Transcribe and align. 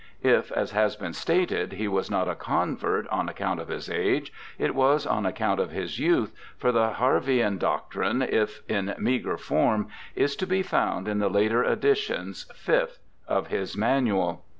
If, 0.23 0.51
as 0.53 0.71
has 0.71 0.95
been 0.95 1.13
stated, 1.13 1.73
he 1.73 1.87
was 1.87 2.09
not 2.09 2.27
a 2.27 2.33
convert 2.33 3.07
on 3.09 3.29
account 3.29 3.59
of 3.59 3.67
his 3.67 3.87
age, 3.87 4.33
it 4.57 4.73
was 4.73 5.05
on 5.05 5.27
account 5.27 5.59
of 5.59 5.69
his 5.69 5.99
youth, 5.99 6.33
for 6.57 6.71
the 6.71 6.93
Harveian 6.93 7.59
doctrine, 7.59 8.23
if 8.23 8.63
in 8.67 8.95
meagre 8.97 9.37
form, 9.37 9.89
is 10.15 10.35
to 10.37 10.47
be 10.47 10.63
found 10.63 11.07
in 11.07 11.19
the 11.19 11.29
later 11.29 11.63
editions 11.63 12.51
(5th) 12.55 12.97
of 13.27 13.49
his 13.49 13.77
Manual. 13.77 14.43